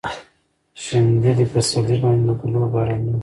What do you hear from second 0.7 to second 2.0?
شیندلي پسرلي